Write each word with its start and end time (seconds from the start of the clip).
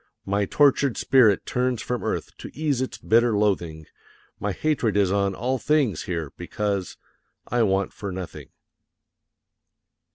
My 0.25 0.45
tortured 0.45 0.97
spirit 0.97 1.45
turns 1.45 1.79
from 1.79 2.03
earth, 2.03 2.35
to 2.39 2.49
ease 2.57 2.81
its 2.81 2.97
bitter 2.97 3.37
loathing; 3.37 3.85
My 4.39 4.51
hatred 4.51 4.97
is 4.97 5.11
on 5.11 5.35
all 5.35 5.59
things 5.59 6.05
here, 6.05 6.31
because 6.37 6.97
I 7.45 7.61
want 7.61 7.93
for 7.93 8.11
nothing. 8.11 8.49